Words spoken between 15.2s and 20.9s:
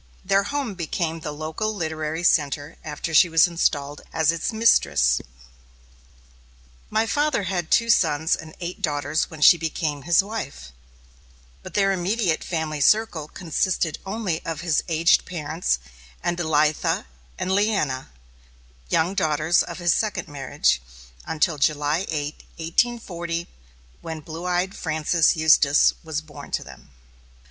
parents, and Elitha and Leanna, young daughters of his second marriage,